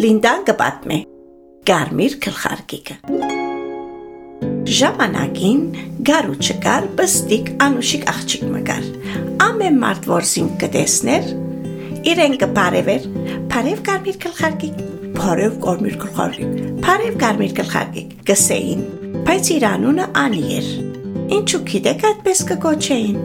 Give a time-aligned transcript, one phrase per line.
[0.00, 0.96] Լինդան կպատմե։
[1.68, 2.94] Կարմիր գլխարկիկը։
[4.76, 5.58] Ժամանակին
[6.08, 8.86] գարու չկար, բստիկ անուշիկ աղջիկ մգար։
[9.44, 11.28] Ամեն մարդ որ զինք կտեսներ,
[12.14, 13.04] իրեն կպարևեր,
[13.52, 14.80] բարև կարմիր գլխարկիկ,
[15.18, 16.54] բարև կարմիր գլխարկիկ,
[16.86, 18.86] բարև կարմիր գլխարկիկ, կսեին,
[19.28, 20.70] բայց իր անունը Անի էր։
[21.40, 23.20] Ինչու գիտեք այդպես կկոչեին,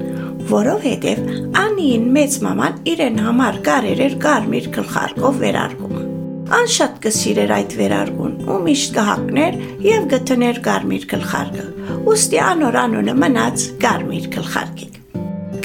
[0.51, 1.23] որովհետև
[1.61, 6.04] Անիին մեծ մաման իրեն համար կարեր էր կարմիր գլխարկով վերարգում։
[6.45, 11.63] Ան շատ կսիրեր այդ վերարգուն ու միշտ կհակներ եւ գտներ կարմիր գլխարկը։
[12.05, 14.99] Ոստի անոր անունը մնաց կարմիր գլխարկիկ։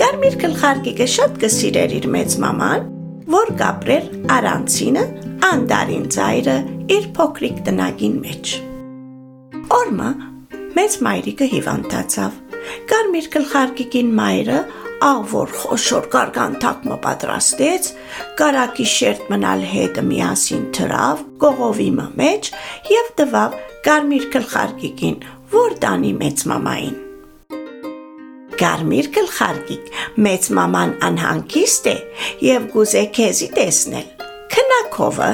[0.01, 2.89] Կարմիր գլխարկիկը շատ կսիրեր իր մեծ մաման,
[3.37, 4.09] որ կապրեր
[4.41, 5.05] առանցինը
[5.51, 6.57] անդարին ծայրը
[6.97, 8.55] իր փոքրիկ տնագին մեջ։
[9.81, 10.11] Օրմա
[10.81, 12.41] մեծ մայրիկը հիվանդացավ։
[12.89, 14.61] Կարմիր գլխարկիկին մայրը
[15.01, 17.87] աղ որ խոշոր գարգանթակ մը պատրաստեց,
[18.41, 22.51] կարակի շերտ մնալ հետը միասին թրավ, կողովի մեջ
[22.93, 23.57] եւ տվավ
[23.87, 25.17] կարմիր գլխարկիկին,
[25.55, 26.99] որ տանի մեծ մամային։
[28.61, 29.87] Կարմիր գլխարկիկ,
[30.21, 31.97] մեծ մաման անհանգիստ է
[32.45, 35.31] եւ գուզե քեզի տեսնել։ Քնակովը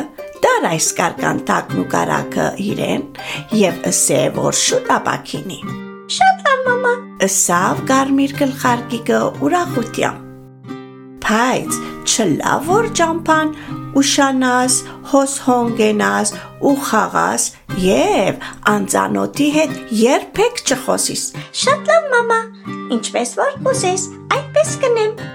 [0.47, 3.07] դար այս կարգանտակն ու կարակը իրեն
[3.67, 5.61] եւ ըսե որ շուտ ապակինի։
[6.21, 6.46] Շատ
[7.27, 10.67] Ըսավ կարմիր գլխարկիկը ուրախությամբ։
[11.27, 13.49] Բայց չլավ որ ճամփան
[13.99, 14.75] ուշանաս,
[15.11, 16.33] հոս հոնգենաս
[16.71, 17.47] ու խաղաս
[17.83, 21.25] եւ անծանոթի հետ երբեք չխոսիս։
[21.63, 22.39] Շատ լավ մամա։
[22.99, 25.27] Ինչպես որ ուզես, այդպես կնեմ։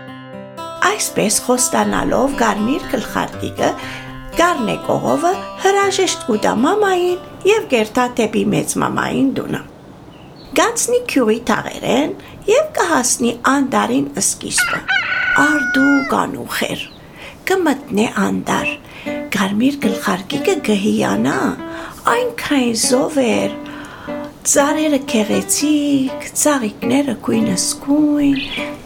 [0.91, 3.73] Այսպես խոստանալով կարմիր գլխարկիկը
[4.39, 5.33] Գառնե կողովը
[5.65, 9.63] հրաժեշտ կուտա մամային եւ գերտա տեպի մեծ մամային դունը
[10.51, 12.09] գանցնի քյուրի թաղերեն
[12.49, 14.79] եւ կհասնի անդարին սկիզբը։
[15.43, 16.81] Արդու կանուխեր։
[17.51, 18.73] Կմտնե անդար։
[19.35, 21.37] Գարմիր գլխարկիկը գհիանա,
[22.15, 23.55] այնքան զովեր։
[24.51, 28.37] Ծարերը քեղեցիկ, ծաղիկները կույնսկույն,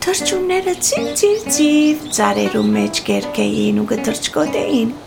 [0.06, 4.97] թրջունները ծիվ-ծիվ-ծիվ, ծարերու մեջ կերկեին ու գտրճկոտեին։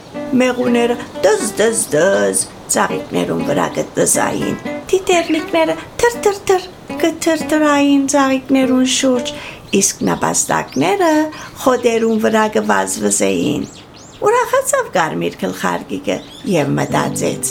[0.42, 6.62] Մեղուները դզ-դզ-դզ, ծաղիկներուն վրա գտզային Տիտերնիկները թրթրթր
[6.98, 9.32] կթրթրային ծաղիկներուն շուրջ,
[9.78, 11.10] իսկ նապաստակները
[11.64, 13.66] խոդերուն վրա գվազվզեին։
[14.28, 16.16] Ուրախացավ կարմիր գլխարկիկը
[16.52, 17.50] եւ մտածեց.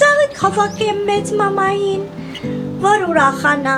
[0.00, 2.02] Ծաղիկ հավաքեմ մեծ մամային,
[2.82, 3.76] որ ուրախանա։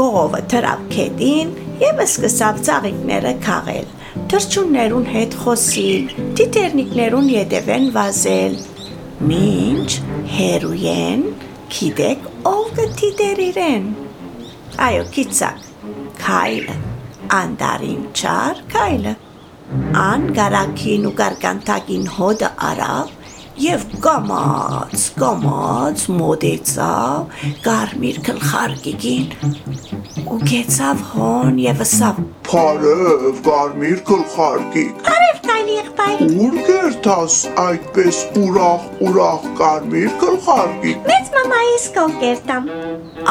[0.00, 1.52] Գողովը թրավ քեդին
[1.84, 3.92] եւ սկսավ ծաղիկները քաղել
[4.32, 8.56] թրջուններուն հետ խոսիլ, տիտերնիկներուն ետևեն վազել։
[9.16, 9.90] Մինչ
[10.28, 11.22] հերուեն
[11.72, 13.86] Գիտեք, ով կթիդեր իրեն։
[14.86, 15.62] Այո, գիծակ։
[16.20, 16.76] Քայլը,
[17.38, 19.14] անդարին չար քայլը։
[20.02, 23.10] Ան գարակին ու գարգանտակին հոդը արավ
[23.64, 29.26] եւ կամած, կամած մոդեցավ կարմիր գլխարկիկին
[30.28, 35.08] ու գեցավ հոն եւ ասավ Փարև կարմիր գլխարկիկ
[35.56, 42.66] Կայլի եղբայր Ուր գերտաս այդպես ուրախ ուրախ կարմիր գլխարկիկ Մեծ մամայիս կով կերտամ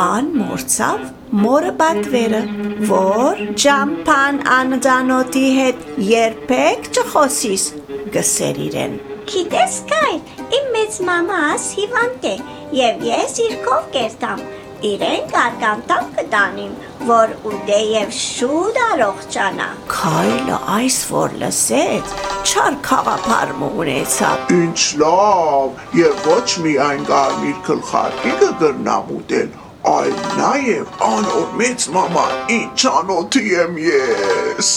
[0.02, 1.04] Ան մորցավ
[1.44, 2.40] մորը բատվերը,
[2.90, 7.66] որ ճամփան անձանոթի հետ երբեք չխոսիս,
[8.16, 8.98] գսեր իրեն։
[9.30, 10.12] Գիտես կայ,
[10.60, 12.36] իմ մեծ մամաս հիվանդ է
[12.82, 14.46] եւ ես իր կով կերտամ։
[14.96, 16.05] Իրեն կարգանտակ
[16.36, 16.72] կտանիմ,
[17.08, 26.28] որ ուտե եւ շուտ առողջանա։ Քայլը այս որ լսեց, չար խաղապարմ ունեցավ։ Ինչ լավ, եւ
[26.28, 29.56] ոչ միայն կարմիր գլխարկիկը գրնամ ուտել,
[29.96, 34.74] այլ նաև անոր մեծ մամա ինչ անոթի եմ ես։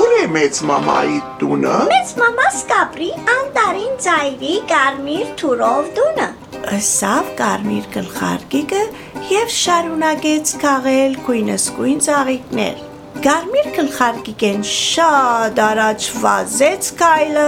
[0.00, 6.28] Ուր է մեծ մամայի տունը։ Մեծ մամաս կապրի անտարին ծայրի կարմիր թուրով տունը։
[6.76, 8.80] Ըսավ կարմիր գլխարկիկը
[9.28, 12.78] եւ շարունակեց քաղել քույնսկույն ծաղիկներ։
[13.26, 17.44] Կարմիր գլխարկիկեն շատ առաջ վազեց քայլը,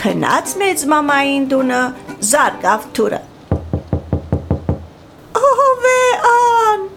[0.00, 1.82] քնած մեծ մամային տունը,
[2.30, 3.20] զարգավ թուրը։
[5.42, 6.88] Ով է ան։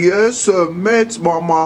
[0.00, 0.42] Ես
[0.88, 1.62] մեծ մամա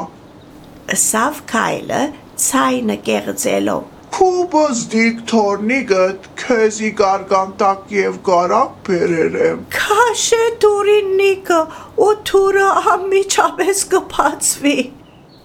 [0.98, 2.04] Ըսավ քայլը
[2.48, 11.58] ցայնը կեղծելով։ Քուբոզդիկ թորնիգդ քեզի գարգանտակ եւ կարակ բերեր եմ։ Քաշե դուրինիկը
[12.04, 14.76] ու թուրը ամիջապես կփածվի։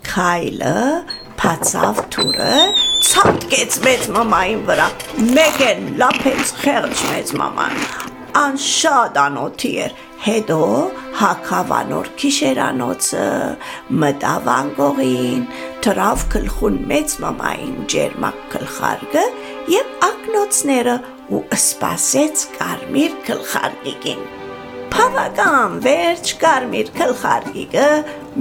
[0.10, 0.76] Քայլը
[1.42, 2.54] փածավ թուրը
[3.10, 4.88] ցածկեց մեծ մամային վրա։
[5.40, 7.82] Մեկ էլ լափեց խեղճ մեծ մաման։
[8.46, 10.64] Անշاد անոթի էր հետո
[11.20, 13.28] հակավանոր քիշերանոցը
[14.02, 15.46] մտավ անգողին
[15.86, 19.24] թրավ գլխուն մեծ մամային ջերմակ գլխարկը
[19.76, 20.96] եւ ակնոցները
[21.30, 24.28] ու սպասեց կարմիր գլխարկիկին։
[24.90, 27.88] Բավական վերջ կարմիր գլխարկիկը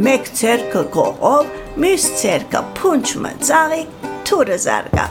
[0.08, 1.54] մեկ ցերկը կողով,
[1.84, 3.82] մյուս ցերկը փունջ մծաղի
[4.26, 5.06] թուրը զարգա։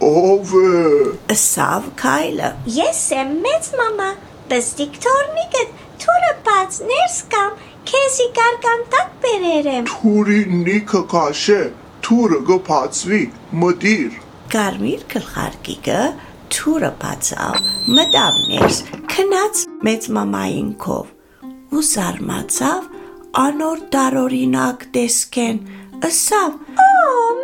[0.00, 4.10] Ով է։ Սավ քայլը։ Ես եմ մեծ մամա,
[4.50, 5.62] բստիկ թորնիկը
[6.04, 7.60] թուրը բաց ներս կամ
[7.90, 11.60] քեզի կարգանտակ բերերեմ։ Թուրի նիքը կաշե,
[12.06, 13.22] թուրը գփացվի,
[13.62, 14.18] մդիր։
[14.54, 16.00] Կարմիր գլխարկիկը
[16.50, 17.58] թուրը բացավ,
[17.96, 18.78] մտավ ներս,
[19.14, 21.16] քնած մեծ մամային քով
[21.78, 22.88] ու զարմացավ
[23.44, 25.60] անոր դարորինակ տեսքեն,
[26.08, 26.88] ըսավ Օ,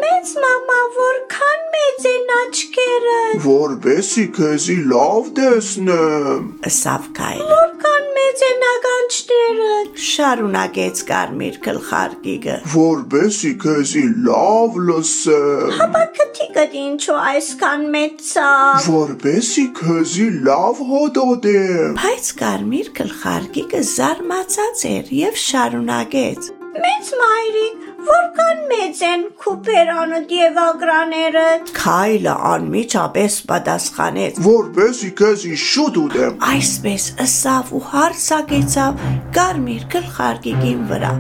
[0.03, 3.06] մեծ մամա, որքան մեծ են աչքերը։
[3.45, 9.73] Որբեսի քեզի լավ տեսնեմ։ ըսավ քայլը։ Որքան մեծ են ականջները։
[10.07, 18.49] Շարունակեց կարմիր գլխարկիկը։ Որբեսի քեզի լավ լսեմ։ Բակթիկը ինչու այսքան մեծա։
[18.97, 26.51] Որբեսի քեզի լավ հոդոդեմ։ Բայց կարմիր գլխարկիկը զարմացած էր եւ շարունակեց.
[26.77, 31.45] Մեծ մայրիկ, որքան մեծ են քուպերանը եւ ագրաները։
[31.77, 34.41] Քայլը անմիջապես պատասխանեց.
[34.47, 39.05] Որբեսի քեզի շուտ ուտեմ։ Այսպես ըսավ ու հարցակեցավ
[39.37, 41.15] կարմիր գլխարկիկին վրա։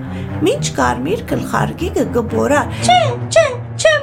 [0.46, 3.00] Մինչ կարմիր գլխարկիկը գբորա, Չէ,
[3.30, 3.46] չէ,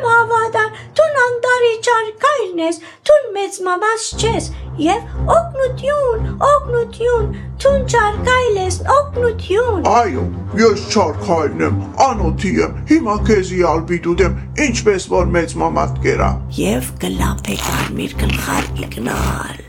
[0.03, 4.47] չեմ հավատան։ Տուն անդարի ճարկայլն ես, տուն մեծ մամաս չես
[4.83, 5.01] եւ
[5.35, 7.27] օգնություն, օգնություն,
[7.63, 10.25] տուն ճարկայլ ես, օգնություն։ Այո,
[10.59, 16.89] ես չարքայլն եմ, անոթի եմ, հիմա քեզի ալբիտ ուտեմ, ինչպես որ մեծ մամատ կերա։ եւ
[17.03, 19.63] գլափ է կարմիր գլխարկիկն ալ։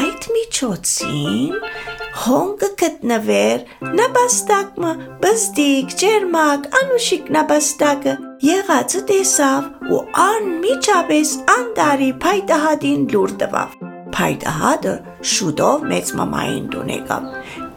[0.00, 1.69] Այդ միջոցին
[2.10, 3.60] հոնգը գտնվեր
[3.98, 4.90] նաբաստակը,
[5.22, 8.14] բստիկ, ջերմակ, անուշիկ նաբաստակը
[8.44, 13.76] եղածը տեսավ ու անմիջապես անդարի փայտահատին լուր տվավ։
[14.16, 14.94] Փայտահատը
[15.32, 17.28] շուտով մեծ մամային տուն եկավ։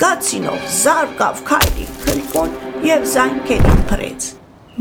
[0.03, 2.55] Կացինով զարկավ քայլի քլկոն
[2.89, 4.31] եւ զանգերին փրեց։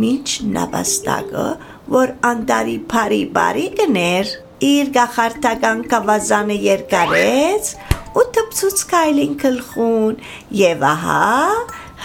[0.03, 1.49] Մինչ նաբաստակը,
[1.93, 7.73] որ անդարի բարի բարի գներ, իր գախարտական կավազանը երկարեց
[8.19, 10.19] ու տպցուց քայլին քլխուն
[10.63, 11.23] եւ ահա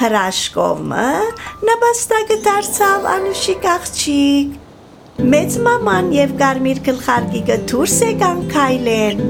[0.03, 1.09] հրաշկովը
[1.71, 4.63] նաբաստակը դարձավ անուշիկ աղջիկ
[5.17, 9.21] Մեծ մաման եւ կարմիր գլխարկիկը դուրս եկան քայլեն։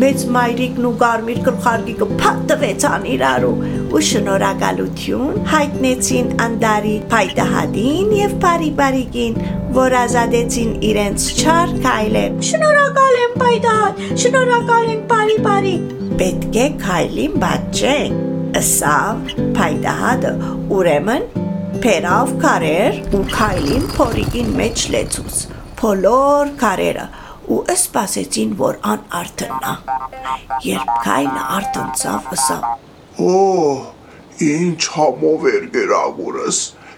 [0.00, 3.50] Մեծ մայրիկն ու կարմիր գլխարկիկը փաթվեցան իրարու
[3.92, 9.36] ու շնորհակալություն հայտնեցին անդարի փայտահատին եւ բարի բարիկին,
[9.76, 15.76] որ ազատեցին իրենց չար քայլեն։ Շնորհակալ եմ պայդատ, շնորհակալ եմ բարի բարի։
[16.16, 18.14] Պետք է քայլին բաճեն։
[18.56, 20.30] Ասավ փայտահատը
[20.72, 21.26] ուրեմն
[21.82, 25.40] Փերավ կարեր ու քայլին փորիկին մեջ լեցուց։
[25.76, 27.04] Փոլոր կարերը
[27.52, 29.74] ու սպասեցին, որ ան արթնա։
[30.64, 32.64] Երբ քայլը արթնցավ, ըսավ.
[33.26, 33.36] Օ,
[34.48, 35.68] ինչ համով էր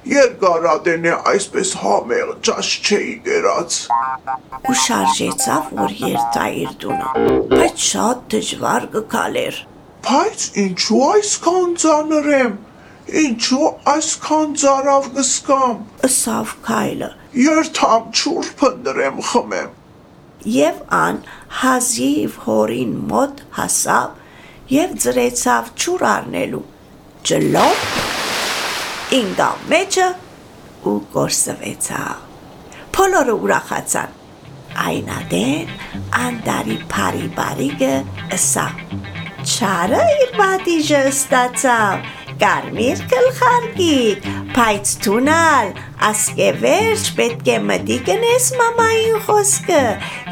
[0.08, 3.74] գերագուրս։ Երկարատենե այսպես համեղ ճաշ չէի գերած։
[4.68, 7.10] ու շարժեցավ, որ երթա իր տունը։
[7.52, 9.60] Բայց շատ դժվար գկալեր։
[10.08, 12.56] Բայց ինչու այսքան ծանր եմ։
[13.22, 15.76] Ինչու այսքան ծարավ գսկամ։
[16.08, 17.10] Ըսավ քայլը։
[17.48, 19.74] Երթամ չուր փնդրեմ խմեմ։
[20.58, 21.22] Եվ ան
[21.62, 26.64] հազիվ հորին մոտ հասավ եւ ծրեցավ ճուր առնելու։
[27.28, 28.07] Ջլոп
[29.08, 30.06] ինգա մեջը
[30.88, 32.16] ու կորսվեցավ։
[32.92, 34.10] Փոլորը ուրախացան։
[34.82, 35.70] Այնադեն
[36.18, 37.94] անդարի բարի բարիգը
[38.36, 38.66] ըսա։
[39.48, 42.04] Չարը իր բադիժը ստացավ,
[42.42, 45.72] կարմիր գլխարկիկ, բայց թունալ,
[46.10, 49.82] ասկե վերջ պետք է մտի գնես մամային խոսքը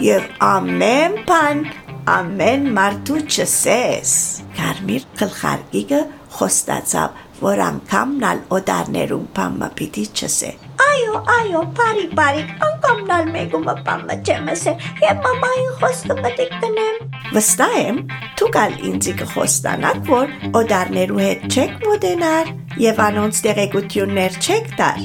[0.05, 1.65] եւ ամեն բան
[2.07, 4.13] ամեն մարդու չսես։
[4.61, 6.03] Կարմիր գլխարկիկը
[6.37, 10.51] խոստացավ, որ անգամնալ օդարներում բամը պիտի չսե։
[10.87, 16.99] Այո, այո, բարի բարի, անգամնալ մեգումը բամը չեմ ասել, եւ մամային խոսքը պետք կնեմ։
[17.37, 18.01] Վստահ եմ,
[18.41, 22.53] դուք ալ ինձի կխոստանաք, որ օդարներու հետ չեք մոտենար
[22.87, 25.01] եւ անոնց տեղեկություններ չեք տար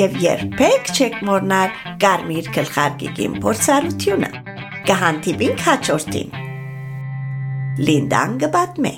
[0.00, 4.32] եւ երբեք չեք մոռնար կարմիր գլխարկիկին փորձառությունը։
[4.90, 6.36] Կհանդիպինք հաջորդին։
[7.90, 8.94] Լինդան գբատմե։